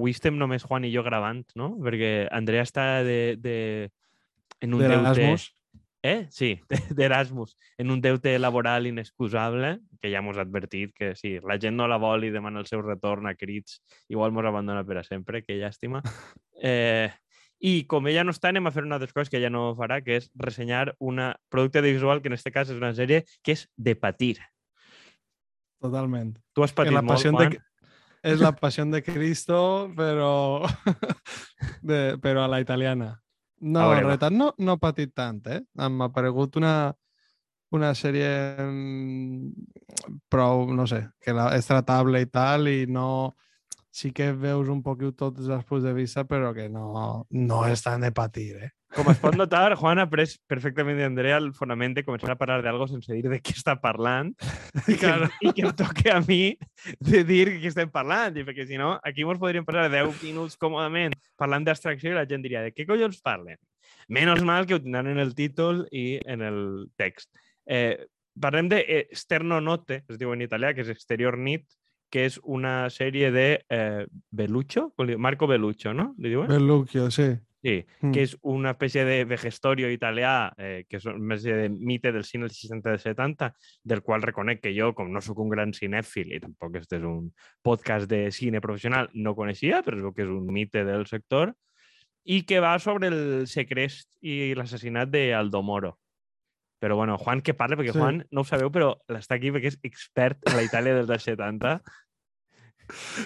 [0.00, 1.74] avui estem només Juan i jo gravant, no?
[1.84, 3.56] Perquè Andrea està de, de...
[4.64, 5.12] en un deute...
[5.12, 5.50] D'Erasmus.
[6.02, 6.26] Eh?
[6.32, 6.54] Sí,
[6.96, 7.56] d'Erasmus.
[7.76, 11.88] En un deute laboral inexcusable, que ja mos ha advertit que si la gent no
[11.88, 15.44] la vol i demana el seu retorn a crits, igual mos abandona per a sempre,
[15.44, 16.02] que llàstima.
[16.60, 17.08] Eh,
[17.64, 20.02] I com ella no està, anem a fer una altres coses que ella no farà,
[20.04, 23.62] que és ressenyar un producte audiovisual, que en aquest cas és una sèrie que és
[23.80, 24.34] de patir.
[25.80, 26.34] Totalment.
[26.52, 27.54] Tu has patit la molt, passió Juan?
[27.56, 27.62] de,
[28.22, 30.66] és la passió de Cristo, però,
[31.82, 33.14] de, però a la italiana.
[33.60, 33.92] No,
[34.32, 35.60] no, no patit tant, eh?
[35.76, 36.92] M'ha aparegut una,
[37.76, 38.30] una sèrie
[38.64, 39.50] mm,
[40.32, 43.36] prou, no sé, que la, és tratable i tal, i no...
[43.90, 47.82] Sí que veus un poquet tots els punts de vista, però que no, no és
[47.82, 48.68] tan de patir, eh?
[48.90, 52.58] Com es pot notar, Juan ha pres perfectament d'Andrea el fonament de començar a parlar
[52.64, 54.32] d'algo sense dir de què està parlant
[54.90, 55.28] i que, Claro.
[55.46, 56.56] i que em toque a mi
[56.98, 60.24] de dir de què estem parlant, i perquè si no, aquí ens podríem passar 10
[60.26, 63.58] minuts còmodament parlant d'abstracció i la gent diria de què collons parlen?
[64.10, 66.60] Menys mal que ho tindran en el títol i en el
[66.98, 67.30] text.
[67.66, 68.06] Eh,
[68.42, 71.66] parlem de eh, Note, es diu en italià, que és Exterior Nit,
[72.10, 75.22] que és una sèrie de eh, Belluccio, com li diu?
[75.22, 76.14] Marco Belluccio, no?
[76.18, 76.48] Li diuen?
[76.50, 77.30] Belluccio, sí.
[77.62, 78.12] Sí, Mm.
[78.14, 82.24] que és una espècie de vegestorio italià, eh, que és una espècie de mite del
[82.24, 83.50] cine dels 60 i 70,
[83.84, 87.04] del qual reconec que jo, com no sóc un gran cinèfil i tampoc este és
[87.04, 91.04] un podcast de cine professional, no coneixia, però es veu que és un mite del
[91.06, 91.52] sector,
[92.24, 95.98] i que va sobre el segrest i l'assassinat d'Aldo Moro.
[96.80, 97.98] Però bueno, Juan que parla, perquè Sí.
[97.98, 101.26] Juan, no ho sabeu, però l'està aquí perquè és expert en la Itàlia dels anys
[101.28, 101.74] 70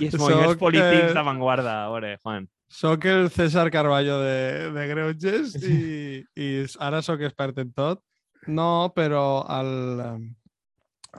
[0.00, 1.76] i els moviments Soc, polítics eh, d'avantguarda.
[1.84, 2.48] A veure, Juan.
[2.68, 6.48] Soc el César Carballo de, de Greuges i, i
[6.82, 8.02] ara sóc expert en tot.
[8.50, 9.70] No, però el,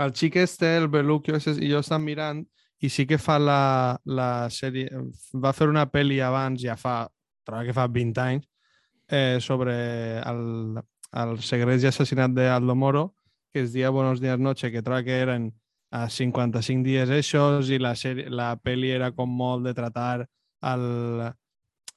[0.03, 2.43] el xic este, el Beluccio, ese, i jo estan mirant
[2.83, 4.89] i sí que fa la, la sèrie...
[5.41, 7.05] Va fer una pel·li abans, ja fa,
[7.47, 8.45] trobo que fa 20 anys,
[9.07, 9.75] eh, sobre
[10.19, 10.43] el,
[11.23, 13.05] el segrest i assassinat d'Aldo Moro,
[13.53, 15.53] que es dia Buenos días noche, que trobo que eren
[15.91, 20.25] a 55 dies eixos i la, sèrie, la pel·li era com molt de tratar
[20.65, 20.85] el,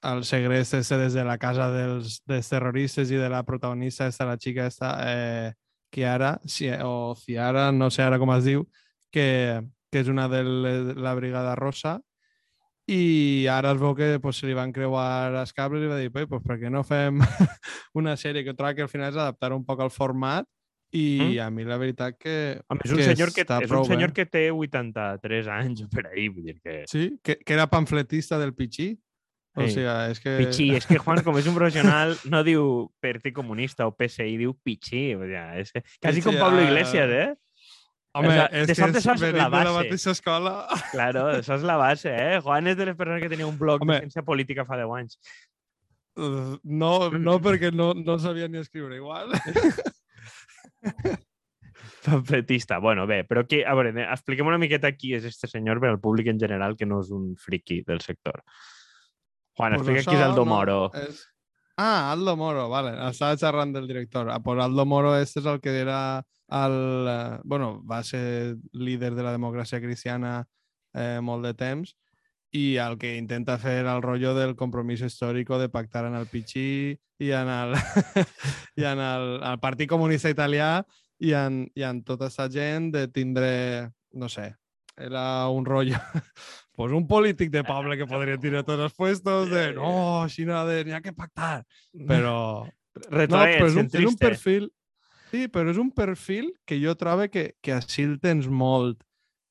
[0.07, 4.29] el segrest este des de la casa dels, dels terroristes i de la protagonista, esta,
[4.29, 5.53] la xica esta, eh,
[5.91, 8.67] Chiara, si, o Ciara, no sé ara com es diu,
[9.11, 10.45] que, que és una de
[10.95, 11.99] la Brigada Rosa,
[12.89, 16.11] i ara es veu que pues, se li van creuar els cables i va dir,
[16.13, 17.21] pues, per què no fem
[18.01, 20.49] una sèrie que trobo que al final és adaptar un poc al format
[20.91, 21.41] i Mm.
[21.45, 24.47] a mi la veritat que, Home, és un, senyor que, és un senyor que té
[24.51, 26.85] 83 anys o per ahí, vull dir que...
[26.89, 28.95] Sí, que, que era pamfletista del Pichí.
[29.59, 29.75] O Sí.
[29.75, 30.37] sigui, és que...
[30.39, 34.55] Pichí, és que Juan, com és un professional, no diu Partit Comunista o PSI, diu
[34.65, 35.15] Pichí.
[35.19, 36.69] O sea, és que, quasi com Pichí, Pablo ah.
[36.71, 37.29] Iglesias, eh?
[38.17, 39.75] Home, O sea, és que és saps la venint de la base.
[39.77, 40.53] mateixa escola.
[40.93, 42.41] Claro, això és la base, eh?
[42.41, 43.95] Juan és de les persones que tenia un blog Home.
[43.95, 45.19] de ciència política fa 10 anys.
[46.19, 49.31] Uh, No, no perquè no, no sabia ni escriure igual.
[52.05, 52.79] Pamfletista.
[52.79, 56.01] Bueno, bé, però que, a veure, expliquem una miqueta qui és este senyor per al
[56.01, 58.43] públic en general, que no és un friki del sector.
[59.59, 60.79] Juan, Pues explica qui és Aldo no, Moro.
[60.95, 61.27] És...
[61.81, 62.91] Ah, Aldo Moro, vale.
[63.09, 64.29] Estava xerrant del director.
[64.31, 67.07] Ah, pues Aldo Moro este és el que era el...
[67.09, 70.49] eh, Bueno, va ser líder de la democràcia cristiana
[70.95, 71.95] eh, molt de temps
[72.51, 76.99] i el que intenta fer el rotllo del compromís històric de pactar en el Pichí
[77.21, 77.75] i en el,
[78.81, 80.83] i en el, el Partit Comunista Italià
[81.21, 84.57] i en, i en tota aquesta gent de tindre, no sé,
[84.97, 85.99] era un rotllo
[86.79, 90.77] pues un polític de poble que podria tirar tots els puestos de no, no, de,
[90.87, 91.65] n'hi ha que pactar.
[92.07, 92.35] Però,
[92.69, 94.69] no, Retroet, però és un, és un perfil...
[95.33, 99.03] Sí, però és un perfil que jo trobo que, que així el tens molt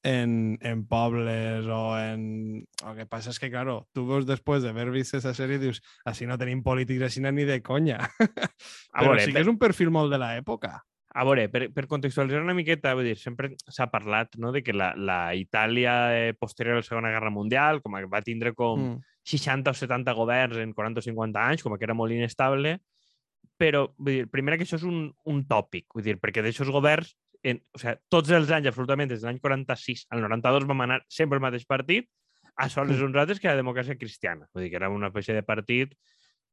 [0.07, 2.23] en, en pobles o en...
[2.63, 6.31] El que passa és que, claro, tu veus després d'haver vist aquesta sèrie dius així
[6.31, 7.99] no tenim polítics així ni de conya.
[8.23, 10.77] Però veure, sí que és un perfil molt de l'època.
[11.17, 14.75] A veure, per, per contextualitzar una miqueta, vull dir, sempre s'ha parlat no, de que
[14.75, 18.83] la, la Itàlia eh, posterior a la Segona Guerra Mundial, com que va tindre com
[18.87, 18.99] Mm.
[19.27, 22.77] 60 o 70 governs en 40 o 50 anys, com que era molt inestable,
[23.57, 27.15] però, vull dir, primer que això és un, un tòpic, vull dir, perquè d'aixòs governs,
[27.43, 31.01] en, o sigui, tots els anys, absolutament, des de l'any 46 al 92 vam anar
[31.11, 32.07] sempre el mateix partit,
[32.57, 34.47] a sols uns altres que la democràcia cristiana.
[34.53, 35.93] Vull dir, que era una espècie de partit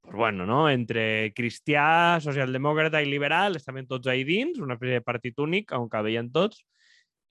[0.04, 0.68] pues bueno, no?
[0.68, 5.88] entre cristià, socialdemòcrata i liberal, estaven tots ahí dins, una espècie de partit únic on
[5.88, 6.60] cabien tots,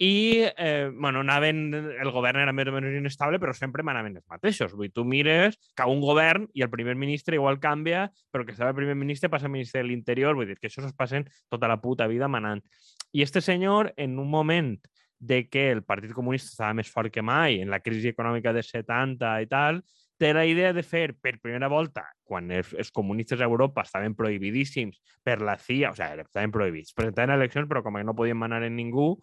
[0.01, 4.25] i eh, bueno, anaven, el govern era més o menys inestable, però sempre manaven els
[4.27, 4.73] mateixos.
[4.73, 8.73] Vull tu mires que un govern i el primer ministre igual canvia, però que estava
[8.73, 11.69] el primer ministre passa a ministre de l'Interior, vull dir que això es passen tota
[11.69, 12.65] la puta vida manant.
[13.13, 14.75] I este senyor, en un moment
[15.19, 18.65] de que el Partit Comunista estava més fort que mai, en la crisi econòmica de
[18.65, 19.83] 70 i tal,
[20.23, 24.15] té la idea de fer per primera volta, quan els, els comunistes a Europa estaven
[24.15, 28.39] prohibidíssims per la CIA, o sigui, estaven prohibits, presentaven eleccions, però com que no podien
[28.39, 29.17] manar en ningú,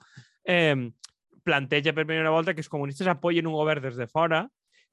[0.45, 0.77] eh,
[1.43, 4.43] planteja per primera volta que els comunistes apoyen un govern des de fora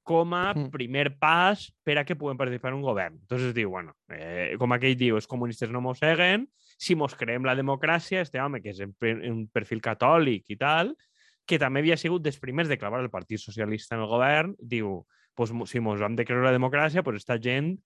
[0.08, 0.70] com a Mm.
[0.72, 3.18] primer pas per a que puguem participar en un govern.
[3.20, 7.54] Entonces diu, bueno, eh, com aquell diu, els comunistes no mosseguen, si mos creem la
[7.54, 10.96] democràcia, este home, que és un perfil catòlic i tal,
[11.44, 15.04] que també havia sigut dels primers de clavar el Partit Socialista en el govern, diu,
[15.38, 17.76] pues, si mos vam de creure la democràcia, pues esta gent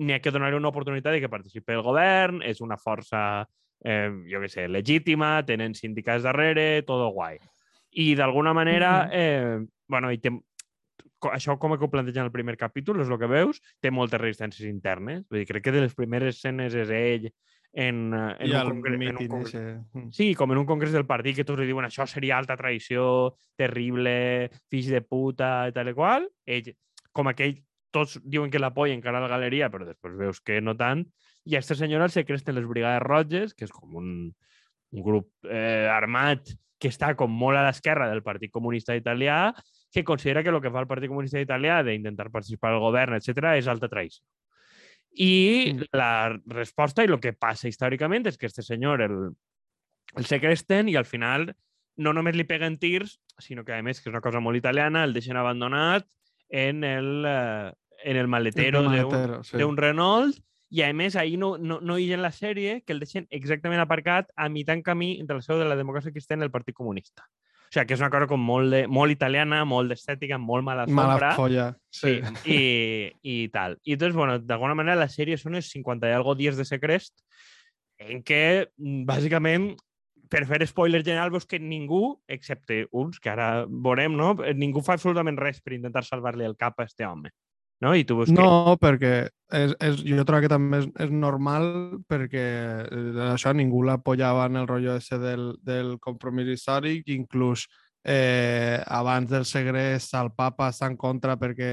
[0.00, 3.44] n'hi ha que donar una oportunitat de que participi el govern, és una força,
[3.84, 7.36] eh, jo què sé, legítima, tenen sindicats darrere, todo guai.
[7.92, 10.30] I d'alguna manera, eh, bueno, i té,
[11.18, 14.20] co- això com que ho plantegen el primer capítol, és el que veus, té moltes
[14.22, 15.26] resistències internes.
[15.28, 17.28] Vull dir, crec que de les primeres escenes és ell
[17.74, 19.80] en, eh, en I un el congre- en un congre- ese.
[19.92, 20.10] Mm.
[20.12, 23.34] Sí, com en un congrés del partit que tots li diuen això seria alta traïció,
[23.56, 26.28] terrible, fills de puta i tal i qual.
[26.46, 26.72] Ell,
[27.12, 27.60] com aquell,
[27.92, 31.04] tots diuen que l'apoyen encara a la galeria, però després veus que no tant.
[31.44, 34.10] I aquesta senyora se cresten les Brigades Roges, que és com un,
[34.92, 39.52] un grup eh, armat que està com molt a l'esquerra del Partit Comunista Italià,
[39.92, 43.52] que considera que el que fa el Partit Comunista Italià d'intentar participar al govern, etc
[43.54, 44.24] és alta traïció.
[45.12, 45.86] I Mm.
[45.92, 49.18] la resposta i el que passa històricament és que este senyor el,
[50.16, 51.52] el segresten i al final
[51.96, 55.04] no només li peguen tirs, sinó que a més, que és una cosa molt italiana,
[55.04, 56.08] el deixen abandonat
[56.52, 57.72] en el, eh,
[58.04, 59.56] en el maletero El d'un maletero, sí.
[59.58, 60.36] d'un Renault
[60.72, 63.80] i a més ahir no, no, no hi en la sèrie que el deixen exactament
[63.82, 66.76] aparcat a mitjà en camí entre la seu de la democràcia cristiana i el Partit
[66.76, 67.24] Comunista.
[67.24, 70.84] O sigui, que és una cosa com molt, de, molt italiana, molt d'estètica, molt mala
[70.88, 71.30] Mala sombra.
[71.36, 71.66] folla.
[71.88, 72.52] Sí, Sí.
[72.52, 73.78] i, i tal.
[73.84, 77.24] I entonces, bueno, d'alguna manera la sèrie són els 50 i algo dies de Secrest
[77.98, 79.70] en què, mm, bàsicament,
[80.32, 84.32] per fer spoiler general, veus que ningú, excepte uns, que ara veurem, no?
[84.56, 87.32] ningú fa absolutament res per intentar salvar-li el cap a este home.
[87.82, 87.92] No?
[87.98, 88.38] I tu veus que...
[88.38, 91.66] No, perquè és, és, jo trobo que també és, és normal
[92.08, 92.44] perquè
[92.86, 97.66] eh, això ningú l'apoyava en el rotllo ese del, del compromís històric, inclús
[98.04, 101.72] eh, abans del segrest el papa està en contra perquè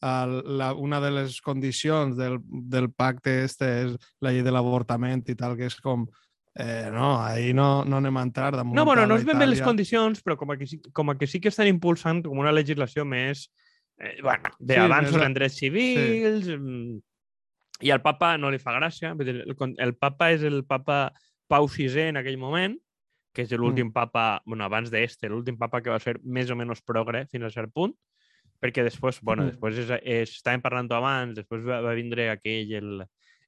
[0.00, 5.26] el, la, una de les condicions del, del pacte este és la llei de l'avortament
[5.28, 6.08] i tal, que és com
[6.56, 9.46] eh, no, ahí no, no anem a entrar damunt No, bueno, no és ben bé
[9.46, 12.38] les condicions, però com a, que sí, com a que sí que estan impulsant com
[12.38, 13.46] una legislació més
[13.98, 16.98] eh, bueno, Sí, d'avanços a- en drets civils mm,
[17.86, 19.14] i al papa no li fa gràcia.
[19.16, 21.12] Dir, el, el papa és el papa
[21.48, 22.76] Pau VI en aquell moment,
[23.32, 26.82] que és l'últim papa, bueno, abans d'este, l'últim papa que va ser més o menys
[26.82, 27.94] progre fins a cert punt,
[28.60, 29.50] perquè després, bueno, Mm.
[29.54, 33.04] després és, és, estàvem parlant abans, després va, va vindre aquell, el,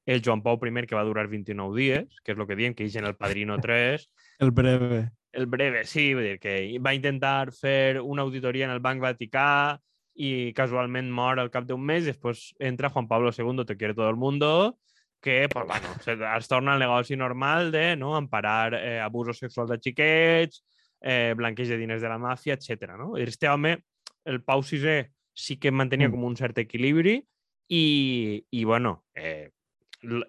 [0.06, 2.84] el Joan Pau I, que va durar 29 dies, que és el que diem, que
[2.86, 4.08] en el Padrino 3,
[4.40, 5.10] El breve.
[5.32, 9.78] el breve, sí, vull dir que va intentar fer una auditoria en el Banc Vaticà
[10.14, 14.10] i casualment mor al cap d'un mes, després entra Juan Pablo II, te quiere todo
[14.10, 14.78] el mundo,
[15.22, 19.70] que, pues, bueno, se, es torna al negoci normal de no, emparar eh, abusos sexuals
[19.70, 20.64] de xiquets,
[21.00, 22.90] eh, blanqueig de diners de la màfia, etc.
[22.98, 23.16] No?
[23.16, 23.84] Este home,
[24.24, 26.10] el Pau VI, sí que mantenia Mm.
[26.12, 27.22] com un cert equilibri
[27.68, 29.50] i, i bueno, eh,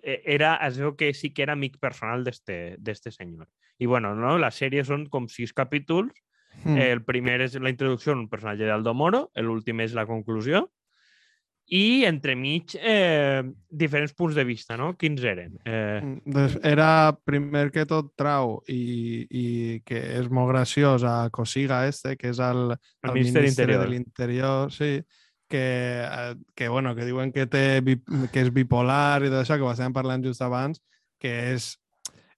[0.04, 3.48] era, es veu que sí que era amic personal d'este senyor.
[3.80, 4.38] I bueno, no?
[4.38, 6.14] la sèrie són com sis capítols.
[6.64, 6.78] Mm.
[6.78, 10.68] El primer és la introducció d'un personatge d'Aldo Moro, l'últim és la conclusió,
[11.74, 14.92] i entremig eh, diferents punts de vista, no?
[15.00, 15.56] Quins eren?
[15.66, 19.46] Eh, Mm, Des, era primer que tot trau i, i
[19.88, 23.88] que és molt graciós a Cosiga este, que és el, el ministre de d'Interior.
[23.90, 24.98] l'Interior, sí,
[25.54, 27.78] que, eh, que, bueno, que diuen que, té,
[28.34, 30.82] que és bipolar i tot això, que ho estàvem parlant just abans,
[31.22, 31.68] que és,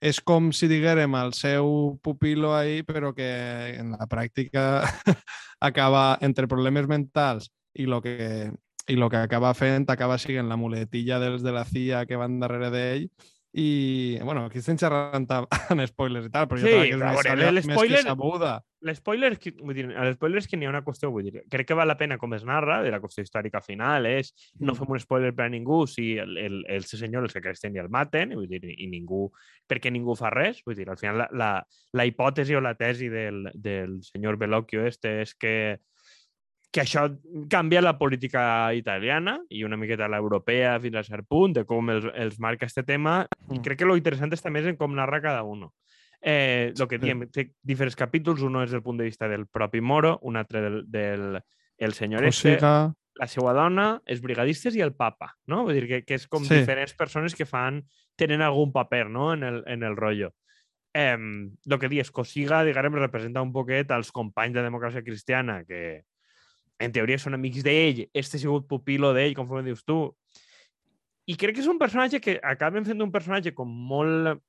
[0.03, 3.29] és com si diguérem el seu pupilo ahí, però que
[3.79, 4.83] en la pràctica
[5.69, 7.47] acaba entre problemes mentals
[7.79, 8.51] i lo que,
[8.91, 12.35] i el que acaba fent acaba sent la muletilla dels de la CIA que van
[12.43, 13.07] darrere d'ell
[13.55, 15.47] i, bueno, aquí estem xerrant amb
[15.93, 18.57] spoilers i tal, però jo Sí, trobo que és més, veure, més que sabuda.
[18.85, 21.41] L'espoiler és que, vull dir, a l'espoiler és que n'hi ha una qüestió, vull dir,
[21.49, 24.73] crec que val la pena com es narra, de la qüestió històrica final, és no
[24.73, 24.77] Mm.
[24.77, 27.79] fem un spoiler per a ningú si el, el, el senyor, els que cresten i
[27.81, 29.31] el maten, vull dir, i ningú,
[29.67, 31.49] perquè ningú fa res, vull dir, al final la, la,
[31.93, 35.55] la hipòtesi o la tesi del, del senyor Bellocchio este és que
[36.75, 37.05] que això
[37.49, 42.03] canvia la política italiana i una miqueta l'europea fins a cert punt, de com els,
[42.13, 43.61] els marca este tema, i Mm.
[43.63, 45.71] crec que lo interessant és també en com narra cada uno.
[46.27, 49.77] Eh, lo que diem, té diferents capítols, un és del punt de vista del propi
[49.77, 51.35] Moro, un altre del, del
[51.77, 52.55] el senyor O este,
[53.15, 55.61] la seva dona, els brigadistes i el papa, no?
[55.67, 56.55] Vull dir que, que és com Sí.
[56.57, 57.83] diferents persones que fan,
[58.17, 60.33] tenen algun paper, no?, en el, en el rotllo.
[60.95, 61.17] Eh,
[61.65, 66.05] lo que dius, Cosiga, diguem, representa un poquet als companys de democràcia cristiana que,
[66.79, 70.15] en teoria són amics d'ell, este ha sigut pupilo d'ell, conforme dius tu.
[71.27, 74.41] I crec que és un personatge que acaben fent un personatge com molt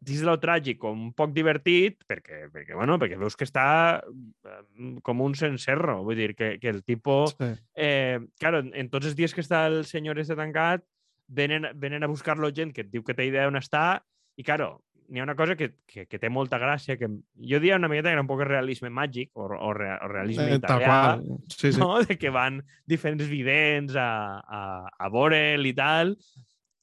[0.00, 3.66] dins de lo tràgic, com un poc divertit, perquè, perquè, bueno, perquè veus que està
[4.00, 4.60] eh,
[5.04, 6.00] com un cencerro.
[6.06, 7.36] Vull dir, que, que el tipus...
[7.36, 7.50] Sí.
[7.76, 10.86] Eh, claro, en, en tots els dies que està el senyor este tancat,
[11.28, 14.00] venen, venen a buscar-lo gent que et diu que té idea on està,
[14.40, 14.78] i, claro,
[15.10, 18.08] n'hi ha una cosa que, que, que té molta gràcia, que jo diria una miqueta
[18.08, 20.98] que era un poc realisme màgic, o, o, re, o realisme Eh, tal italià.
[21.50, 21.80] Sí, sí.
[21.80, 21.92] no?
[22.06, 26.14] de que van diferents vidents a, a, a veure'l i tal,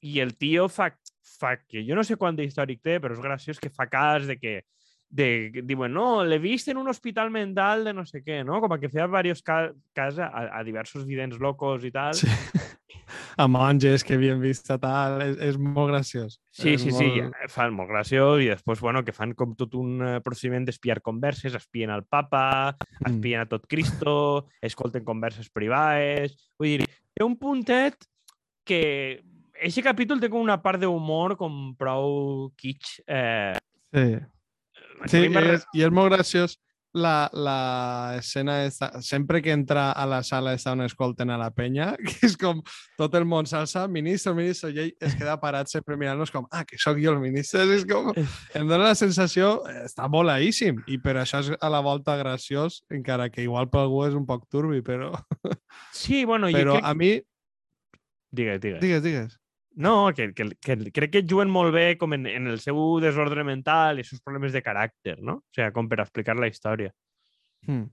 [0.04, 0.92] i el tio fa,
[1.38, 4.38] fa que jo no sé quant d'històric té, però és graciós que fa cas de
[4.40, 4.58] que
[5.08, 8.60] de, diuen, no, l'he vist en un hospital mental de no sé què, no?
[8.60, 12.14] Com que feia diversos ca cas a, a diversos vidents locos i tal.
[12.18, 12.28] Sí.
[13.38, 16.34] A monges que havien vist a tal, és, és molt graciós.
[16.50, 17.36] Sí, és sí, sí, molt...
[17.38, 20.98] eh, fan molt graciós i després, bueno, que fan com tot un eh, procediment d'espiar
[21.06, 23.12] converses, espien al papa, Mm.
[23.12, 26.34] espien a tot Cristo, escolten converses privades...
[26.58, 27.94] Vull dir, té un puntet
[28.66, 29.22] que...
[29.64, 33.00] Eixe capítol té com una part d'humor com prou kitsch.
[33.06, 33.56] Eh,
[33.92, 34.08] Sí,
[35.08, 36.58] sí re- és, i és molt graciós
[36.98, 41.50] la, la escena esta, sempre que entra a la sala està on escolten a la
[41.54, 42.60] penya, que és com
[42.98, 46.64] tot el món s'alça, ministre, ministre, i ell es queda parat sempre mirant-nos com, ah,
[46.68, 50.98] que sóc jo el ministre, és com, em dona la sensació, eh, està volaíssim, i
[51.00, 54.48] per això és a la volta graciós, encara que igual per algú és un poc
[54.50, 55.12] turbi, però,
[55.92, 56.88] Sí, bueno, però jo crec...
[56.88, 57.12] a mi,
[58.30, 58.80] Digues, digues.
[58.80, 59.38] digues, digues.
[59.78, 63.44] No, que, que, que crec que juguen molt bé com en, en el seu desordre
[63.46, 65.38] mental i els seus problemes de caràcter, no?
[65.38, 66.90] O sigui, com per explicar la història.
[67.66, 67.86] Hmm.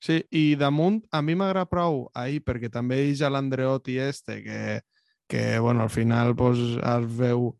[0.00, 4.80] Sí, i damunt a mi m'agrada prou ahir perquè també és a l'Andreotti este que,
[5.28, 7.50] que bueno, al final pues, es veu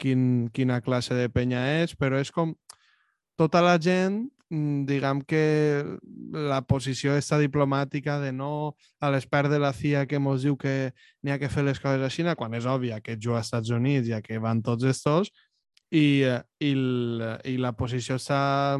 [0.00, 2.54] quin, quina classe de penya és, però és com
[3.36, 5.84] tota la gent, diguem que
[6.32, 10.92] la posició està diplomàtica de no a l'expert de la CIA que ens diu que
[11.22, 14.08] n'hi ha que fer les coses així, quan és òbvia que juga als Estats Units,
[14.08, 15.32] ja que van tots estos,
[15.90, 16.72] i, eh, i,
[17.52, 18.78] i la posició està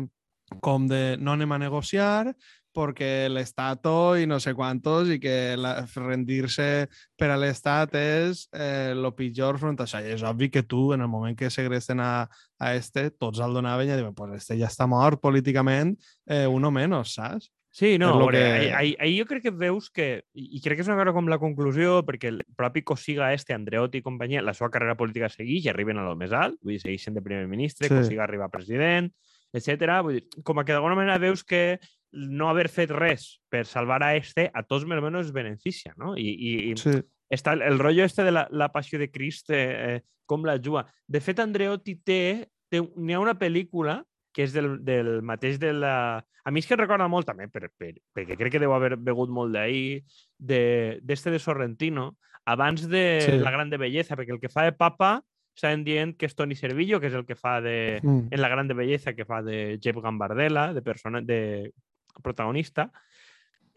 [0.65, 2.33] com de no anem a negociar
[2.75, 6.87] perquè l'Estato i no sé quantos i que la, rendir-se
[7.19, 10.01] per a l'Estat és eh, lo pitjor front a això.
[10.05, 13.55] I és obvi que tu, en el moment que segresten a, a este, tots el
[13.57, 15.97] donaven i diuen, pues este ja està mort políticament,
[16.29, 17.51] eh, uno menos, saps?
[17.79, 20.79] Sí, no, a veure, que- ahí, ahí, ahí jo crec que veus que, i crec
[20.79, 24.43] que és una cosa com la conclusió, perquè el propi Cosiga este, Andreotti i companyia,
[24.43, 27.23] la seva carrera política segueix i arriben a lo més alt, vull dir, segueixen de
[27.23, 27.93] primer ministre, Sí.
[27.95, 28.01] sí.
[28.01, 29.13] Cosiga arriba a president,
[29.53, 30.01] etc.
[30.03, 31.79] Vull dir, com a que d'alguna manera veus que
[32.13, 36.15] no haver fet res per salvar a este a tots més o menys beneficia, no?
[36.17, 36.95] I, i, Sí.
[37.31, 40.87] està el, rotllo este de la, la passió de Crist, eh, eh, com la juga.
[41.07, 45.73] De fet, Andreotti té, té n'hi ha una pel·lícula que és del, del mateix de
[45.73, 46.25] la...
[46.45, 49.29] A mi és que recorda molt també, per, per, perquè crec que deu haver begut
[49.29, 50.05] molt d'ahir,
[50.39, 53.39] d'este de, de Sorrentino, abans de Sí.
[53.43, 55.19] La Grande Belleza, perquè el que fa de papa
[55.59, 58.29] estaven dient que és Toni Servillo, que és el que fa de, Mm.
[58.31, 61.73] en La Grande Belleza, que fa de Jeff Gambardella, de, persona, de
[62.23, 62.91] protagonista.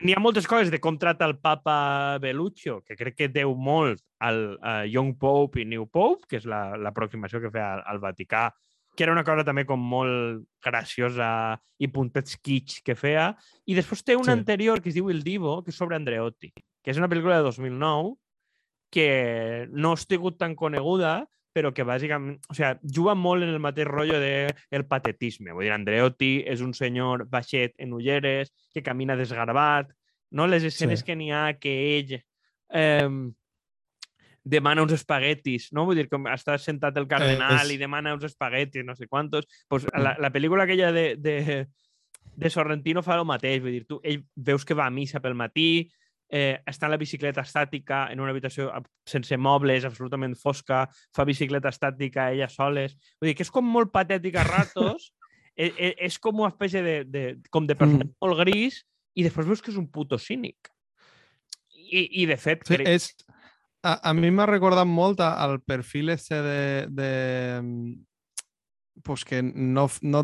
[0.01, 4.01] N'hi ha moltes coses de com trata el papa Belluccio, que crec que deu molt
[4.19, 8.00] al a Young Pope i New Pope, que és la- l'aproximació que feia al, al
[8.01, 8.48] Vaticà,
[8.95, 13.36] que era una cosa també com molt graciosa i puntets kitsch que feia.
[13.65, 14.39] I després té una Sí.
[14.39, 16.51] anterior que es diu El Divo, que és sobre Andreotti,
[16.83, 18.15] que és una pel·lícula de 2009
[18.91, 23.60] que no ha sigut tan coneguda, però que bàsicament, o sigui, juga molt en el
[23.60, 25.51] mateix rotllo de el patetisme.
[25.51, 29.91] Vull dir, Andreotti és un senyor baixet en ulleres, que camina desgarbat,
[30.31, 30.48] no?
[30.48, 31.05] Les escenes Sí.
[31.05, 32.13] que n'hi ha que ell
[32.74, 33.10] eh,
[34.43, 35.86] demana uns espaguetis, no?
[35.86, 39.46] Vull dir, com està sentat el cardenal és- i demana uns espaguetis, no sé quantos.
[39.67, 41.67] Pues la, la pel·lícula aquella de, de,
[42.36, 45.36] de Sorrentino fa el mateix, vull dir, tu, ell veus que va a missa pel
[45.36, 45.91] matí,
[46.31, 50.85] eh, està en la bicicleta estàtica en una habitació ab- sense mobles, absolutament fosca,
[51.15, 52.95] fa bicicleta estàtica ella soles.
[53.19, 55.11] Vull dir que és com molt patètic a ratos,
[55.55, 58.21] és, és, és com una espècie de, de, com de personatge mm.
[58.23, 58.79] molt gris
[59.19, 60.71] i després veus que és un puto cínic.
[61.91, 62.88] I, i de fet, Sí, crec...
[62.88, 63.11] és,
[63.83, 67.11] a, a mi m'ha recordat molt al perfil este de, de
[67.59, 70.21] mm, pues que no, no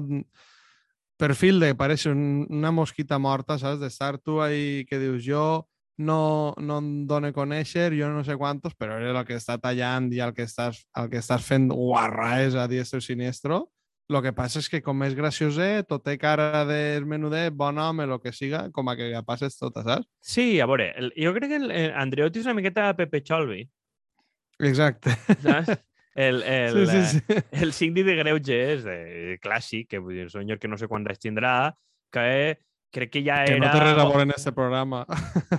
[1.18, 3.82] perfil de parece un, una mosquita morta, saps?
[3.82, 8.38] D'estar tu ahí que dius jo no, no em dono a conèixer, jo no sé
[8.38, 11.70] quantos, però eres el que està tallant i el que estàs, el que estàs fent
[11.74, 13.66] guarraes a diestro i siniestro.
[14.08, 18.06] Lo que passa és que com és gracioset, tot té cara de menudet, bon home,
[18.06, 20.08] el que siga, com a que ja passes tota, saps?
[20.24, 23.66] Sí, a veure, el, jo crec que el, el Andreotti és una miqueta Pepe Cholvi,
[24.60, 25.12] Exacte.
[25.44, 25.75] saps?
[26.18, 27.36] El, el, sí, sí, sí.
[27.51, 30.88] el síndic de greuges de, clàssic, que vull dir, és un senyor que no sé
[30.89, 31.51] quants anys tindrà,
[32.10, 32.24] que
[32.94, 33.60] crec que ja Que era...
[33.67, 35.06] no té res a veure en este programa.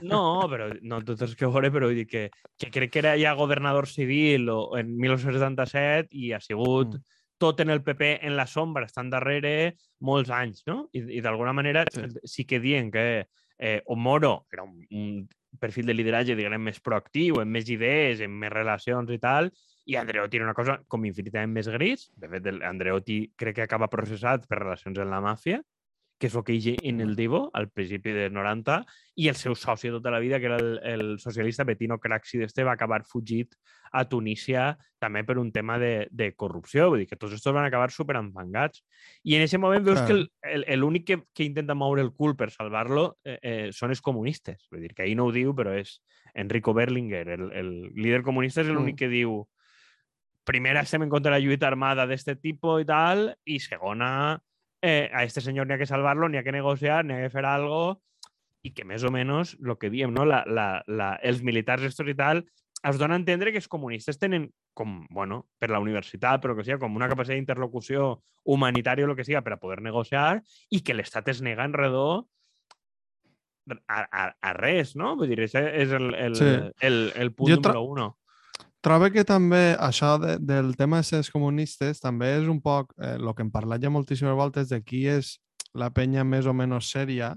[0.03, 3.15] No, però no tot és que veure, però vull dir que, que crec que era
[3.21, 7.03] ja governador civil o, en 1977 i ha sigut Mm.
[7.39, 10.89] tot en el PP en la sombra, estan darrere molts anys, no?
[10.93, 12.03] I, i d'alguna manera Sí.
[12.03, 12.19] sí.
[12.25, 16.81] sí que dient que eh, o Moro era un, un perfil de lideratge, diguem, més
[16.81, 19.51] proactiu, amb més idees, amb més relacions i tal,
[19.89, 22.09] i Andreotti era una cosa com infinitament més gris.
[22.17, 25.63] De fet, Andreotti crec que acaba processat per relacions amb la màfia,
[26.19, 28.81] que és el que hi en el Divo, al principi dels 90,
[29.23, 32.65] i el seu soci tota la vida, que era el, el socialista Bettino Craxi d'este,
[32.67, 33.55] va acabar fugit
[33.93, 36.89] a Tunísia també per un tema de, de corrupció.
[36.91, 38.83] Vull dir que tots estos van acabar super enfangats.
[39.25, 40.25] I en aquest moment veus Clar.
[40.43, 44.67] que l'únic que, que intenta moure el cul per salvar-lo eh, eh, són els comunistes.
[44.73, 46.01] Vull dir que ahir no ho diu, però és
[46.35, 48.99] Enrico Berlinguer, el, el líder comunista, és l'únic Mm.
[48.99, 49.39] que diu
[50.49, 54.39] primera estem en contra de la lluita armada d'este tipus i tal, i segona,
[54.83, 57.35] eh, a este senyor n'hi ha que salvar-lo, n'hi ha que negociar, n'hi ha que
[57.35, 58.01] fer algo,
[58.67, 60.25] i que més o menys, el que diem, no?
[60.27, 62.45] la, la, la, els militars estos i tal,
[62.87, 66.65] es dona a entendre que els comunistes tenen, com, bueno, per la universitat, però que
[66.67, 70.83] sigui, com una capacitat d'interlocució humanitària o el que sigui, per a poder negociar, i
[70.87, 72.23] que l'Estat es nega enredor
[73.89, 75.17] a, a, a res, no?
[75.19, 76.53] Vull dir, això és el, el, Sí.
[76.87, 78.09] el, el punt número uno.
[78.85, 83.27] Trobo que també això de, del tema de ser comunistes també és un poc el
[83.27, 85.35] eh, que hem parlat ja moltíssimes voltes de qui és
[85.75, 87.33] la penya més o menys sèria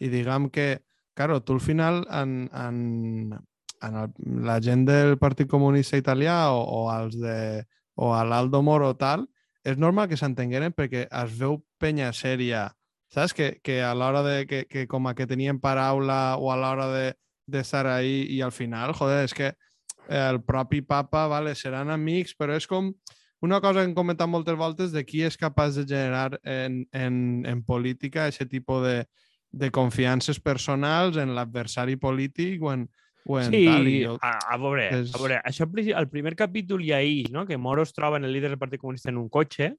[0.00, 0.80] i diguem que,
[1.14, 2.78] claro, tu al final en, en,
[3.82, 4.14] en el,
[4.46, 7.38] la gent del Partit Comunista Italià o, o els de
[7.98, 9.26] o a l'Aldo Moro o tal,
[9.66, 12.68] és normal que s'entengueren perquè es veu penya sèria,
[13.10, 13.34] saps?
[13.34, 16.86] Que, que a l'hora de que, que com a que tenien paraula o a l'hora
[16.94, 17.08] de
[17.48, 19.54] d'estar ahí i al final, joder, és que
[20.08, 22.92] el propi papa, vale, seran amics, però és com
[23.40, 27.18] una cosa que hem comentat moltes voltes de qui és capaç de generar en, en,
[27.46, 28.96] en política aquest tipus de,
[29.52, 32.88] de confiances personals en l'adversari polític o en,
[33.28, 33.86] o en Sí, tal.
[33.86, 37.00] I jo, a, a, veure, és- a veure, això al al primer capítol hi ha
[37.00, 37.46] ell, no?
[37.46, 39.76] que Moro es troba en el líder del Partit Comunista en un cotxe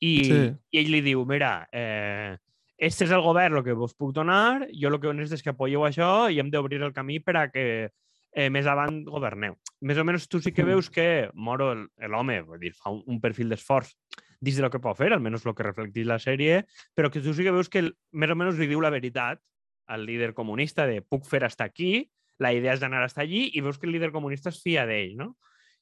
[0.00, 0.40] i, Sí.
[0.70, 2.36] i ell li diu, mira, eh,
[2.78, 5.50] este és el govern el que vos puc donar, jo el que necessito és que
[5.50, 7.90] apoyeu això i hem d'obrir el camí per a que
[8.38, 9.56] eh, més avant governeu.
[9.82, 10.66] Més o menys tu sí que Mm.
[10.72, 13.94] veus que Moro, el- l'home, vull dir, fa un, un perfil d'esforç
[14.40, 16.60] dins de lo que pot fer, almenys el que reflecteix la sèrie,
[16.94, 19.40] però que tu sí que veus que el, més o menys li diu la veritat
[19.88, 22.06] al líder comunista de puc fer hasta aquí,
[22.38, 25.16] la idea és d'anar hasta allí, i veus que el líder comunista es fia d'ell,
[25.16, 25.32] no?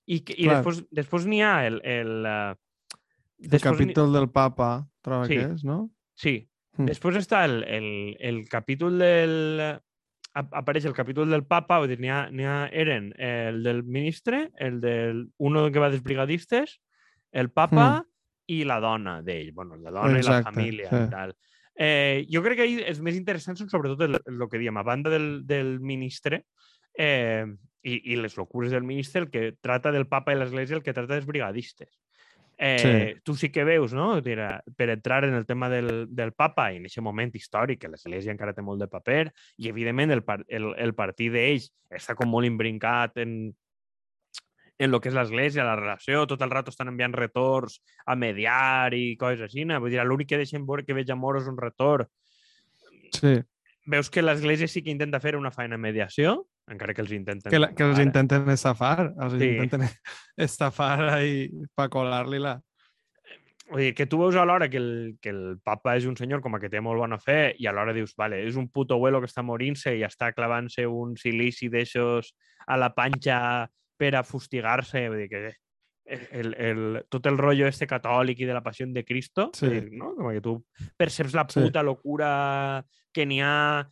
[0.06, 0.62] I, i Clar.
[0.62, 1.80] després, després n'hi ha el...
[1.84, 2.54] el, uh,
[3.42, 5.34] el capítol del papa, trobo Sí.
[5.36, 5.90] que és, no?
[6.16, 6.48] Sí.
[6.78, 6.86] Mm.
[6.88, 9.80] Després està el, el, el capítol del...
[10.36, 14.80] ap- Apareix el capítol del papa, vull dir, n'hi ha, eren el del ministre, el
[14.80, 16.78] del uno que va dels brigadistes,
[17.32, 18.04] el papa
[18.52, 21.00] i la dona d'ell, bueno, la dona i la Exacte, família sí.
[21.02, 21.34] i tal.
[21.76, 24.84] Eh, jo crec que ahí els més interessants són sobretot el, el que diem, a
[24.86, 26.44] banda del, del ministre
[26.96, 27.44] eh,
[27.82, 30.94] i, i les locures del ministre, el que trata del papa i l'església, el que
[30.96, 31.90] trata dels brigadistes.
[32.58, 33.20] Eh, Sí.
[33.22, 34.22] Tu sí que veus, no?
[34.22, 37.90] Tira, per entrar en el tema del, del papa i en aquest moment històric, que
[37.92, 42.30] l'església encara té molt de paper, i evidentment el, el, el partit d'ells està com
[42.32, 43.34] molt imbrincat en,
[44.78, 48.94] en el que és l'església, la relació, tot el rato estan enviant retorns a mediar
[48.96, 49.64] i coses així.
[49.64, 49.80] no?
[49.80, 52.08] Vull dir, l'únic que deixen veure que veig a Moro és un retorn.
[53.12, 53.36] Sí,
[53.86, 57.50] Veus que l'església sí que intenta fer una feina de mediació, encara que els intenten...
[57.50, 59.50] que, la, que els intenten estafar, els Sí.
[59.56, 59.86] intenten
[60.36, 62.56] estafar ahí per colar-li-la.
[63.68, 66.54] Vull dir, que tu veus alhora que el, que el papa és un senyor com
[66.54, 69.26] a que té molt bona fe i alhora dius, vale, és un puto abuelo que
[69.26, 72.30] està morint-se i està clavant-se un silici d'eixos
[72.66, 73.66] a la panxa
[73.98, 75.08] per a fustigar-se.
[75.10, 75.40] Vull dir que
[76.06, 79.66] el, el, tot el rotllo este catòlic i de la passió de Cristo, Sí.
[79.68, 80.14] dir, no?
[80.14, 80.64] com que tu
[80.96, 81.58] perceps la Sí.
[81.60, 83.90] puta locura que n'hi ha,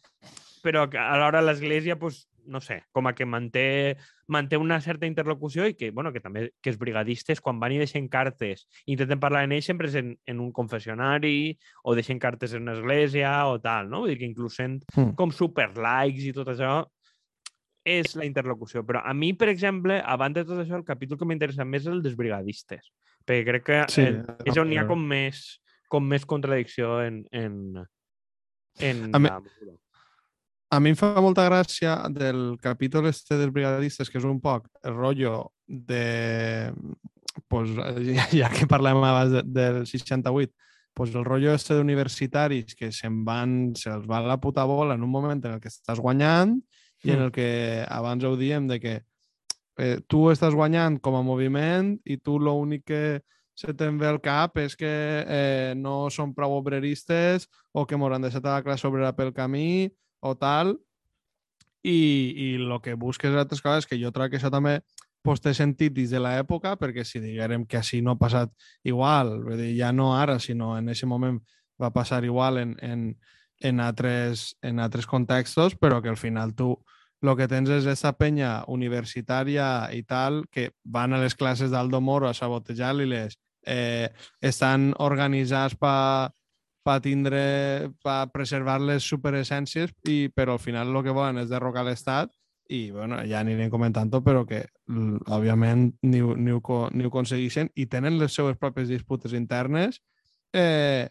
[0.62, 3.96] però que alhora l'església, pues, no sé, com a que manté,
[4.28, 7.78] manté una certa interlocució i que, bueno, que també que els brigadistes, quan van i
[7.78, 12.18] deixen cartes i intenten parlar amb ells, sempre és en, en un confessionari o deixen
[12.18, 14.00] cartes en una església o tal, no?
[14.04, 15.14] Vull dir que inclús sent Mm.
[15.16, 16.84] com super likes i tot això
[17.84, 18.80] és la interlocució.
[18.86, 21.82] Però a mi, per exemple, a banda de tot això, el capítol que m'interessa més
[21.84, 22.90] és el dels brigadistes.
[23.26, 27.24] Perquè crec que Sí, sí, és on hi ha com més, com més contradicció en,
[27.30, 27.58] en,
[28.80, 29.76] en A mi- la mesura.
[30.74, 34.66] A mi em fa molta gràcia del capítol este dels brigadistes, que és un poc
[34.82, 36.72] el rotllo de...
[37.50, 37.70] Pues,
[38.08, 40.50] ja, ja que parlem abans de, del 68,
[40.94, 45.10] pues el rotllo este d'universitaris que se'n van, se'ls va la puta bola en un
[45.10, 46.56] moment en el que estàs guanyant
[47.04, 47.24] i en Mm.
[47.24, 47.48] el que
[47.88, 48.94] abans ho diem de que
[49.78, 53.22] eh, tu estàs guanyant com a moviment i tu l'únic que
[53.54, 54.90] se te'n ve al cap és que
[55.26, 59.90] eh, no són prou obreristes o que m'hauran deixat a la classe obrera pel camí
[60.24, 60.76] o tal.
[61.84, 61.98] I,
[62.40, 64.78] i el que busques altres coses que jo trobo que això també
[65.24, 68.52] pues, té sentit dins de l'època, perquè si diguem que així no ha passat
[68.88, 71.40] igual, vull dir, ja no ara, sinó en aquest moment
[71.80, 73.06] va passar igual en, en,
[73.60, 76.74] en, altres, en altres contextos, però que al final tu
[77.24, 82.02] el que tens és aquesta penya universitària i tal, que van a les classes d'Aldo
[82.04, 84.10] Moro a sabotejar-li-les, eh,
[84.44, 86.28] estan organitzats per
[86.84, 91.86] pa tindre, per preservar les superessències, i, però al final el que volen és derrocar
[91.86, 92.32] l'Estat
[92.72, 97.84] i bueno, ja anirem comentant però que òbviament ni, ni, ho, ni ho aconsegueixen i
[97.92, 100.00] tenen les seues pròpies disputes internes
[100.54, 101.10] eh,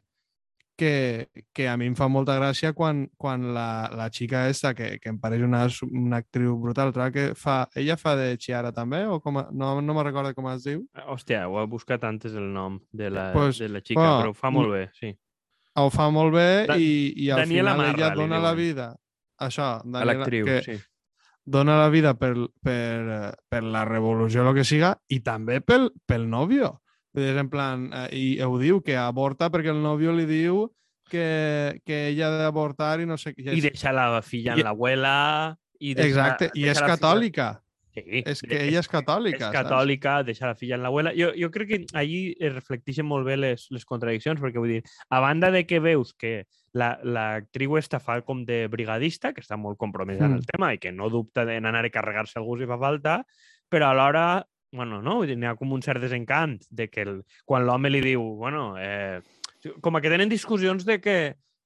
[0.75, 4.97] que, que a mi em fa molta gràcia quan, quan la, la xica esta, que,
[5.01, 9.03] que em pareix una, una actriu brutal, que fa, ella fa de Chiara també?
[9.05, 10.81] O com a, no, no me recordo com es diu.
[11.05, 14.33] Hòstia, ho he buscat antes el nom de la, pues, de la xica, bueno, però
[14.37, 15.13] fa molt bé, sí.
[15.81, 18.91] Ho fa molt bé da i, i al Daniela final Marra, ella dona la vida.
[19.41, 20.79] Això, Daniela, l'actriu, que, sí
[21.45, 22.33] dona la vida per,
[22.63, 26.77] per, per la revolució, el que siga, i també pel, pel nòvio.
[27.13, 30.63] És en plan, eh, i ho diu, que aborta perquè el nòvio li diu
[31.11, 33.51] que, que ella ha d'avortar i no sé què.
[33.53, 35.17] I deixa la filla en l'abuela...
[35.83, 37.49] I deixa, Exacte, i és catòlica.
[37.57, 37.62] Filla...
[37.93, 39.47] Sí, és que ella és catòlica.
[39.47, 40.27] És catòlica, saps?
[40.31, 41.11] deixa la filla en l'abuela.
[41.17, 44.81] Jo, jo crec que allí es reflecteixen molt bé les, les contradiccions, perquè vull dir,
[45.13, 46.33] a banda de que veus que
[46.73, 50.31] l'actriu la, esta fa com de brigadista, que està molt compromesa mm.
[50.31, 53.19] en el tema i que no dubta d'anar a carregar-se algú si fa falta,
[53.69, 54.41] però alhora,
[54.73, 55.21] bueno, no?
[55.29, 59.21] N'hi ha com un cert desencant de que el, quan l'home li diu, bueno, eh,
[59.85, 61.17] com que tenen discussions de que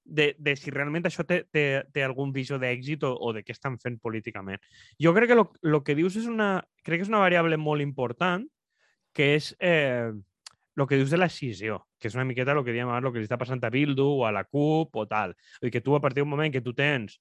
[0.08, 3.54] de, de si realment això té, té, té algun visió d'èxit o, o de què
[3.56, 4.64] estan fent políticament.
[5.04, 8.48] Jo crec que el que dius és una, crec que és una variable molt important,
[9.14, 10.14] que és eh,
[10.78, 13.24] que dius de la decisió, que és una miqueta el que diem abans, el que
[13.24, 15.34] li està passant a Bildu o a la CUP o tal.
[15.62, 17.18] O que tu, a partir d'un moment que tu tens,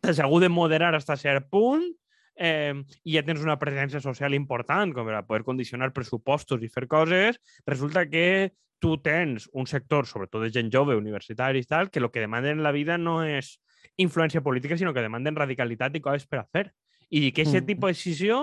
[0.00, 1.86] t'has hagut de moderar fins a cert punt,
[2.36, 6.68] eh, i ja tens una presència social important com per a poder condicionar pressupostos i
[6.68, 11.90] fer coses, resulta que tu tens un sector, sobretot de gent jove, universitaris i tal,
[11.90, 13.54] que el que demanen en la vida no és
[14.02, 16.64] influència política, sinó que demanen radicalitat i coses per a fer.
[17.08, 17.68] I que aquest mm.
[17.68, 18.40] tipus de decisió,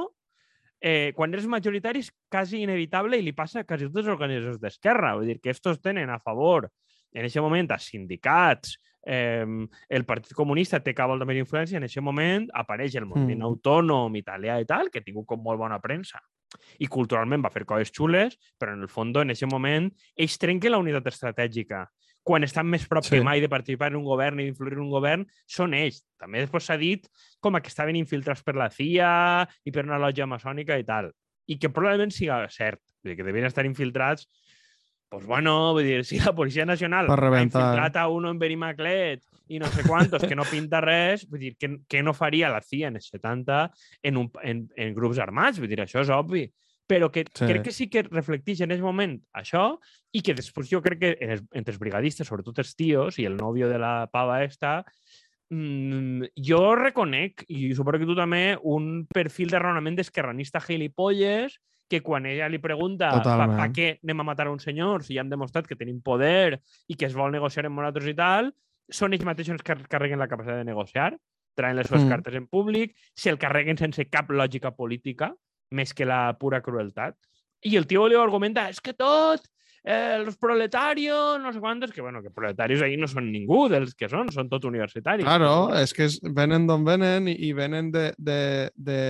[0.80, 4.64] eh, quan eres majoritari, és quasi inevitable i li passa a quasi totes les organitzacions
[4.64, 5.18] d'esquerra.
[5.20, 6.70] Vull dir que estos tenen a favor,
[7.12, 9.44] en aquest moment, a sindicats, eh,
[9.90, 13.52] el Partit Comunista té cap volta més influència, en aquest moment apareix el moviment mm.
[13.52, 16.24] autònom italià i tal, que ha tingut com molt bona premsa
[16.80, 20.74] i culturalment va fer coses xules, però en el fons, en aquest moment, ells trenquen
[20.74, 21.86] la unitat estratègica.
[22.26, 23.16] Quan estan més prop sí.
[23.16, 26.04] que mai de participar en un govern i d'influir en un govern, són ells.
[26.20, 27.08] També després s'ha dit
[27.42, 31.14] com que estaven infiltrats per la CIA i per una lògia maçònica i tal.
[31.50, 34.28] I que probablement siga cert, que devien estar infiltrats
[35.10, 39.60] pues bueno, vull dir, si la Policia Nacional ha infiltrat a uno en Benimaclet i
[39.60, 42.92] no sé quantos, que no pinta res, vull dir, que, que no faria la CIA
[42.92, 43.60] en els 70
[44.04, 45.60] en, un, en, en grups armats?
[45.60, 46.46] Vull dir, això és obvi.
[46.90, 47.46] Però que sí.
[47.46, 49.76] crec que sí que reflecteix en aquest moment això
[50.14, 53.70] i que després jo crec que entre els brigadistes, sobretot els tios i el nòvio
[53.70, 54.80] de la pava esta,
[55.54, 61.60] mmm, jo reconec, i suposo que tu també, un perfil de raonament d'esquerranista gilipolles
[61.90, 65.32] que quan ella li pregunta per què anem a matar un senyor si ja hem
[65.32, 68.52] demostrat que tenim poder i que es vol negociar amb nosaltres i tal,
[68.92, 71.14] són ells mateixos que carreguen la capacitat de negociar,
[71.60, 72.12] traen les seves mm.
[72.14, 75.34] cartes en públic, se'l carreguen sense cap lògica política,
[75.76, 77.18] més que la pura crueltat.
[77.68, 79.44] I el tio li argumenta, és que tot,
[79.84, 83.96] eh, els proletarios, no sé quantos, que bueno, que proletarios ahí no són ningú dels
[83.96, 85.28] que són, són tots universitaris.
[85.28, 88.40] Claro, és que es, venen d'on venen i, i venen de, de,
[88.76, 89.02] de,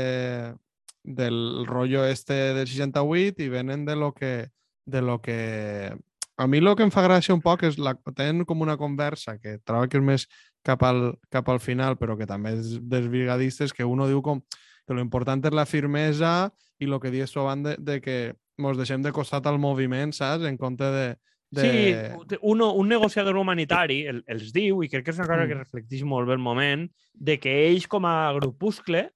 [1.03, 4.49] del rollo este del 68 i venen de lo que,
[4.85, 5.95] de lo que...
[6.39, 9.35] A mi el que em fa gràcia un poc és la, tenen com una conversa
[9.43, 10.25] que trobo que és més
[10.63, 14.39] cap al, cap al final, però que també és dels brigadistes, que uno diu com
[14.87, 16.49] que lo important és la firmesa
[16.79, 20.15] i el que dius tu abans de, de que ens deixem de costat al moviment,
[20.15, 20.47] saps?
[20.47, 21.05] En compte de,
[21.51, 21.67] de...
[21.67, 25.51] Sí, uno, un negociador humanitari el, els diu, i crec que és una cosa mm.
[25.51, 29.09] que reflecteix molt bé el moment, de que ells com a grupuscle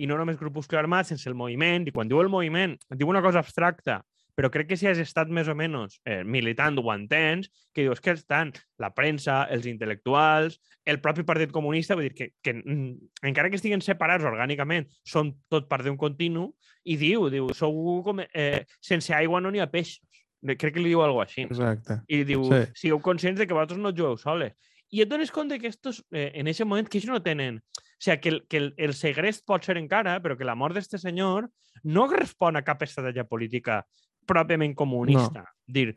[0.00, 3.20] i no només grupuscle armat, sense el moviment, i quan diu el moviment, diu una
[3.20, 4.00] cosa abstracta,
[4.34, 8.00] però crec que si has estat més o menys eh, militant ho entens, que dius
[8.00, 13.26] que estan la premsa, els intel·lectuals, el propi Partit Comunista, vull dir que, que mm,
[13.30, 16.50] encara que estiguen separats orgànicament, són tot part d'un continu,
[16.84, 20.02] i diu, diu, sou com, eh, sense aigua no n'hi ha peixos.
[20.40, 21.44] Crec que li diu alguna així.
[21.44, 21.98] Exacte.
[22.08, 22.60] I diu, sí.
[22.86, 24.56] sigueu conscients de que vosaltres no jugueu soles.
[24.90, 27.60] I et dones compte que estos, eh, en aquest moment, que ells no tenen
[28.00, 30.72] O sigui, que el, que el, el segrest pot ser encara, però que la mort
[30.72, 31.50] d'aquest senyor
[31.84, 33.82] no respon a cap estratègia política
[34.30, 35.42] pròpiament comunista.
[35.44, 35.56] No.
[35.66, 35.90] Dir,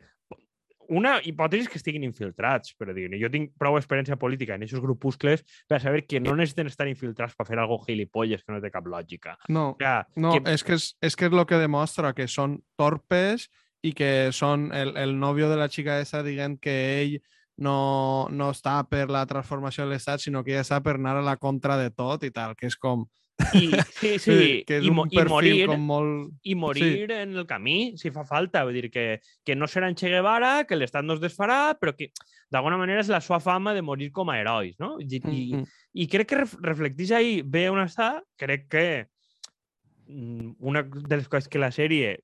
[0.92, 5.40] una hipòtesi que estiguin infiltrats, però dir, jo tinc prou experiència política en aquests grupuscles
[5.70, 8.84] per saber que no necessiten estar infiltrats per fer algo gilipolles que no té cap
[8.84, 9.38] lògica.
[9.48, 12.28] No, O sea, no que- és, que és, és que és el que demostra que
[12.28, 13.48] són torpes
[13.82, 17.16] i que són el, el nòvio de la xica esa dient que ell
[17.56, 21.22] no, no està per la transformació de l'Estat, sinó que ella està per anar a
[21.24, 23.06] la contra de tot i tal, que és com...
[23.54, 23.66] I,
[24.00, 26.34] sí, sí, que és i, un i morir, com molt...
[26.46, 28.62] i morir en el camí, si fa falta.
[28.66, 29.06] Vull dir que,
[29.46, 32.12] que no serà en Che Guevara, que l'Estat no es desfarà, però que
[32.54, 34.94] d'alguna manera és la sua fama de morir com a herois, no?
[35.02, 38.08] I, i, Mm, i crec que ref reflecteix ahí bé on està,
[38.40, 38.84] crec que
[40.08, 42.16] mm, una de les coses que la sèrie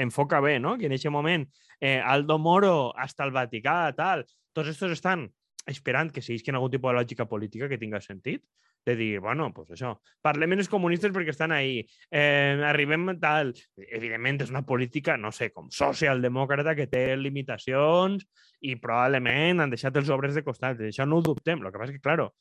[0.00, 0.76] enfoca bé, no?
[0.78, 1.46] que en aquest moment
[1.80, 5.28] eh, Aldo Moro hasta el Vaticà, tal, tots estos estan
[5.66, 8.44] esperant que seguisquen algun tipus de lògica política que tinga sentit,
[8.84, 13.52] de dir, bueno, pues això, parlem els comunistes perquè estan ahí, eh, arribem tal...
[13.78, 18.26] Evidentment, és una política, no sé, com socialdemòcrata que té limitacions
[18.60, 20.80] i probablement han deixat els obres de costat.
[20.80, 21.62] Això no ho dubtem.
[21.62, 22.32] El que passa és que, claro,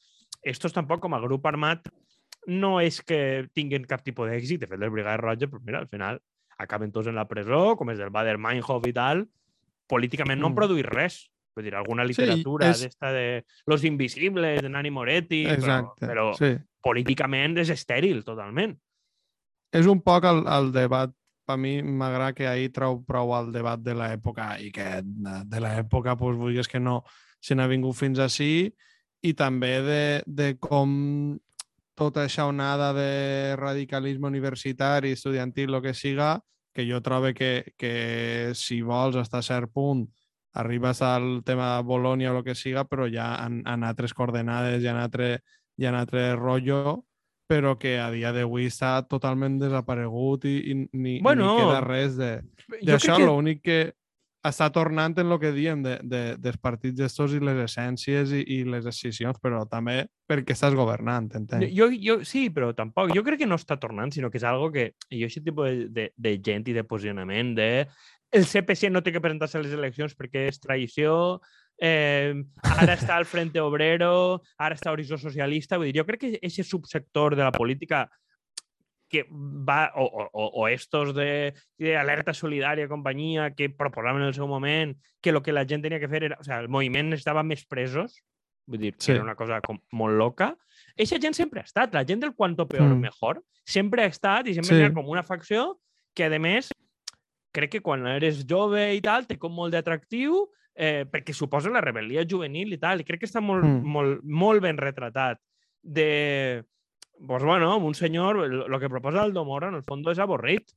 [0.42, 1.86] estos tampoc com a grup armat
[2.48, 4.64] no és que tinguin cap tipus d'èxit.
[4.64, 6.18] De fet, les Brigades Roges, pues mira, al final
[6.58, 9.28] acaben tots en la presó, com és el Bader Meinhof i tal,
[9.90, 10.58] políticament no han Mm.
[10.58, 11.31] produït res.
[11.56, 16.32] Vull dir, alguna Sí, literatura és- d'esta de Los Invisibles, de Nani Moretti, Exacte, però,
[16.32, 16.54] però sí.
[16.82, 18.78] políticament és estèril, totalment.
[19.72, 21.12] És un poc el, el debat,
[21.48, 25.60] per mi m'agrada que ahir trau prou el debat de l'època i que de, de
[25.64, 27.02] l'època, doncs, vulguis que no,
[27.42, 28.72] se n'ha vingut fins ací
[29.24, 31.38] i també de, de com
[31.96, 36.40] tota aquesta onada de radicalisme universitari, estudiantil, el que siga,
[36.74, 40.08] que jo trobo que, que si vols estar a cert punt
[40.54, 44.82] arribes al tema de Bolònia o el que siga, però ja en, en altres coordenades,
[44.84, 45.32] ja en altre,
[45.80, 47.06] ja en altre rotllo,
[47.52, 52.16] però que a dia d'avui està totalment desaparegut i, i ni, Bueno, ni queda res
[52.18, 53.26] D'això que...
[53.26, 53.82] l'únic que
[54.48, 58.42] està tornant en el que diem de, de, dels partits estos i les essències i,
[58.56, 61.68] i les decisions, però també perquè estàs governant, entenc.
[61.76, 63.12] Jo, jo, sí, però tampoc.
[63.14, 64.94] Jo crec que no està tornant, sinó que és algo que...
[65.12, 67.70] Jo, aquest tipus de, de, de gent i de posicionament de...
[68.32, 71.42] El CPC no té que presentar-se a les eleccions perquè és traïció,
[71.82, 75.78] eh, ara està al Frente Obrero, ara està Horizó Socialista.
[75.78, 78.06] Vull dir, jo crec que aquest subsector de la política
[79.12, 84.34] que va, o, o, o- estos de, de alerta solidària, companyia, que proposaven en el
[84.34, 86.38] seu moment que el que la gent tenia que fer era...
[86.40, 88.22] O sea, el moviment necessitava més presos,
[88.66, 89.12] vull dir, Sí.
[89.12, 90.54] era una cosa com molt loca.
[90.96, 93.02] Eixa gent sempre ha estat, la gent del cuanto peor Mm.
[93.02, 94.84] mejor, sempre ha estat i sempre Sí.
[94.88, 95.82] ha com una facció
[96.16, 96.72] que, a més,
[97.52, 101.82] crec que quan eres jove i tal, té com molt d'atractiu eh, perquè suposa la
[101.84, 103.84] rebel·lia juvenil i tal, i crec que està molt, Mm.
[103.84, 105.38] molt, molt ben retratat
[105.84, 106.64] de,
[107.28, 110.72] pues bueno, un senyor, el que proposa el Domora, en el fons, és avorrit.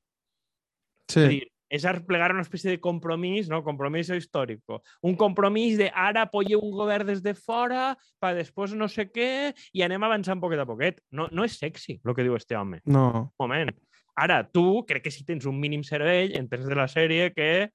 [1.08, 3.62] Sí, És dir, és arplegar una espècie de compromís, no?
[3.64, 4.60] compromís històric.
[5.02, 9.54] Un compromís de ara apoye un govern des de fora, per després no sé què,
[9.72, 11.00] i anem avançant poquet a poquet.
[11.10, 12.80] No, no és sexy, el que diu este home.
[12.84, 13.32] no.
[13.38, 13.74] Un moment.
[14.16, 17.70] Ara, tu, crec que si tens un mínim cervell, entens de la sèrie que,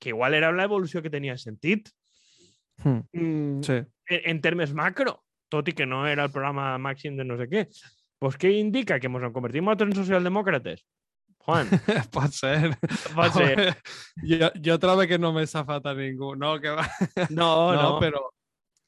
[0.00, 1.90] que igual era l'evolució que tenia sentit.
[2.82, 3.00] Mm.
[3.12, 3.76] Mm, Sí.
[4.10, 5.20] en, en termes macro,
[5.52, 7.66] tot i que no era el programa màxim de no sé què.
[8.20, 8.98] Pues què indica?
[9.00, 10.82] Que ens en convertim en socialdemòcrates?
[11.46, 11.68] Juan,
[12.12, 12.74] Pot ser.
[13.14, 13.74] pot ser.
[14.28, 16.58] Jo, jo trobo que no m'he safat a ningú, no?
[16.60, 16.84] Que va...
[17.30, 17.82] No, no.
[17.82, 18.20] no, però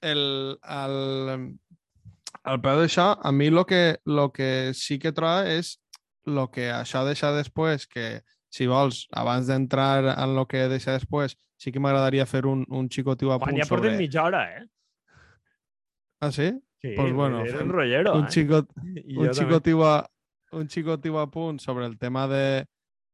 [0.03, 1.57] el, el,
[2.45, 5.79] el peu d'això, a mi el que, lo que sí que trobo és
[6.27, 11.37] el que això deixa després, que si vols, abans d'entrar en el que deixa després,
[11.57, 14.01] sí que m'agradaria fer un, un xicotiu a punt ja portem sobre...
[14.01, 14.67] mitja hora, eh?
[16.23, 16.53] Ah, sí?
[16.83, 18.31] Sí, Pues bueno, un rollero, un, eh?
[18.31, 18.69] xicot,
[19.07, 20.03] I un xicotiu a,
[20.59, 22.67] un xicotiu a punt sobre el tema de,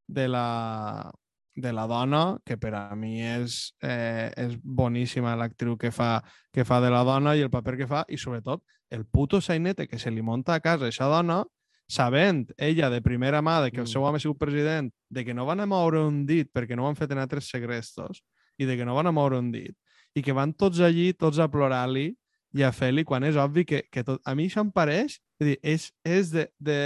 [0.08, 1.12] de, la,
[1.54, 6.18] de la dona, que per a mi és, eh, és boníssima l'actriu que, fa,
[6.52, 9.86] que fa de la dona i el paper que fa, i sobretot el puto sainete
[9.86, 11.42] que se li monta a casa a aquesta dona,
[11.88, 13.92] sabent ella de primera mà de que el Mm.
[13.92, 16.84] seu home ha sigut president, de que no van a moure un dit perquè no
[16.84, 18.22] ho han fet en altres segrestos,
[18.58, 19.74] i de que no van a moure un dit,
[20.14, 22.14] i que van tots allí, tots a plorar-li
[22.54, 24.20] i a fer-li quan és obvi que, que tot...
[24.24, 26.48] A mi això em pareix, és, dir, és, és de...
[26.58, 26.78] de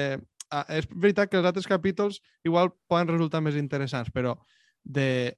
[0.51, 4.37] ah, és veritat que els altres capítols igual poden resultar més interessants, però
[4.85, 5.35] de,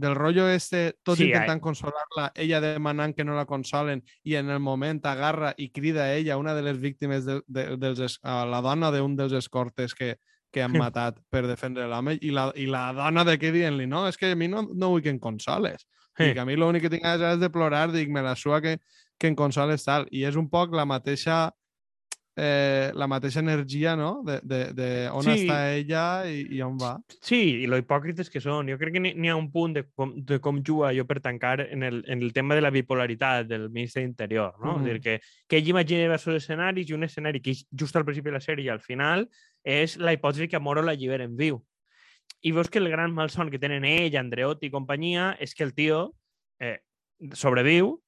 [0.00, 4.50] del rotllo este, tots Sí, intentant consolar-la, ella demanant que no la consolen i en
[4.50, 8.20] el moment agarra i crida a ella, una de les víctimes de, de, dels, es-
[8.24, 10.16] la dona d'un dels escortes que,
[10.52, 14.06] que han matat per defendre l'home i, la, i la dona de què dient-li, no,
[14.08, 15.86] és que a mi no, no vull que em consoles.
[16.14, 16.28] Sí.
[16.30, 18.76] I que a mi l'únic que tinc és de plorar, dic, me la sua que,
[19.18, 20.04] que en consoles tal.
[20.14, 21.48] I és un poc la mateixa
[22.36, 24.22] eh, la mateixa energia, no?
[24.26, 25.44] De, de, de on Sí.
[25.44, 26.96] està ella i, i on va.
[27.22, 28.68] Sí, i lo hipòcrites que són.
[28.68, 31.60] Jo crec que n'hi ha un punt de com, de com juga jo per tancar
[31.68, 34.76] en el, en el tema de la bipolaritat del ministre d'Interior, no?
[34.80, 38.04] És a dir, que, que ell imagina diversos escenaris i un escenari que just al
[38.04, 39.28] principi de la sèrie i al final
[39.62, 41.62] és la hipòtesi que Moro l'alliberen viu.
[42.44, 45.72] I veus que el gran malson que tenen ell, Andreotti i companyia és que el
[45.72, 46.14] tio
[46.60, 46.80] eh,
[47.32, 48.02] sobreviu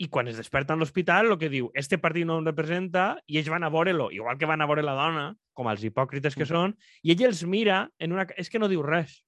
[0.00, 3.36] i quan es desperta en l'hospital el que diu, este partit no em representa i
[3.36, 6.44] ells van a veure-lo, igual que van a veure la dona, com els hipòcrites que
[6.46, 6.48] Mm.
[6.48, 8.24] són, i ell els mira en una...
[8.36, 9.18] És que no diu res.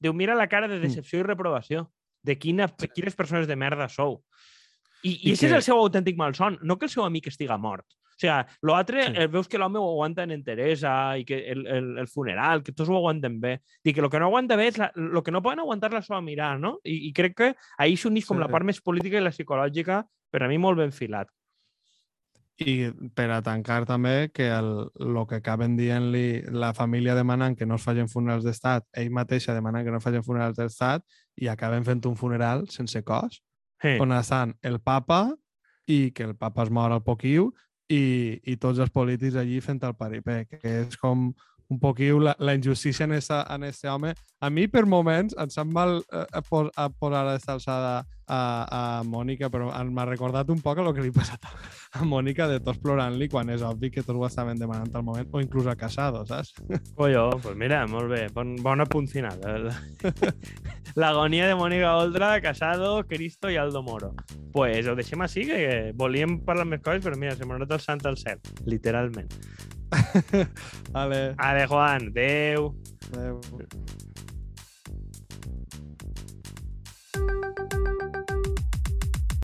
[0.00, 0.82] Diu, mira la cara de Mm.
[0.88, 1.90] decepció i reprovació
[2.22, 4.22] de quina, quines persones de merda sou.
[5.02, 7.26] I, i, I I és el que- seu autèntic malson, no que el seu amic
[7.26, 7.84] estiga mort.
[8.12, 9.12] O sigui, l'altre, Sí.
[9.16, 9.26] sí.
[9.32, 12.88] veus que l'home ho aguanta en enteresa i que el, el, el funeral, que tots
[12.90, 13.60] ho aguanten bé.
[13.84, 16.02] I que el que no aguanta bé és la, el que no poden aguantar la
[16.02, 16.78] seva mirada, no?
[16.84, 18.40] I, i crec que ahir s'uneix com Sí.
[18.44, 21.28] la part més política i la psicològica, per a mi molt ben filat.
[22.62, 24.68] I per a tancar també que el,
[25.00, 29.54] el que acaben dient-li la família demanant que no es facin funerals d'estat, ell mateixa
[29.56, 31.02] demanant que no es facin funerals d'estat
[31.40, 33.42] i acaben fent un funeral sense cos,
[33.82, 33.96] Sí.
[33.98, 35.32] on estan el papa
[35.90, 37.48] i que el papa es mor al poquiu
[37.92, 38.02] i,
[38.48, 41.30] i tots els polítics allí fent el paripé, que és com
[41.72, 44.14] un poquiu la, la injustícia en esta, en home.
[44.40, 47.94] A mi, per moments, em sap mal eh, a, pos, a posar a aquesta alçada
[48.26, 52.46] a, a Mònica, però m'ha recordat un poc el que li ha passat a, Mònica
[52.48, 55.66] de tots plorant-li quan és obvi que tots ho estaven demanant al moment, o inclús
[55.66, 56.54] a Casado, saps?
[56.98, 59.38] Colló, pues mira, molt bé, bon, bon apunt final.
[59.52, 59.70] El-
[60.96, 64.12] L'agonia de Mònica Oltra, Casado, Cristo i Aldo Moro.
[64.52, 67.80] Pues ho deixem així, que volíem parlar més coses, però mira, se m'ha anat el
[67.80, 69.32] sant al cel, literalment.
[70.92, 71.22] vale.
[71.38, 72.72] Ale, Juan, adeu.
[73.12, 73.40] Adéu.